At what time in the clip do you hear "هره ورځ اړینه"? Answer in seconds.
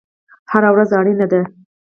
0.51-1.25